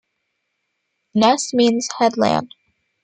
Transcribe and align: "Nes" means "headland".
"Nes" 1.13 1.53
means 1.53 1.87
"headland". 1.99 2.55